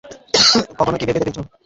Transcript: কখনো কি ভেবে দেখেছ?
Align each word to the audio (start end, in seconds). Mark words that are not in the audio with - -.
কখনো 0.79 0.95
কি 0.97 1.05
ভেবে 1.07 1.19
দেখেছ? 1.21 1.37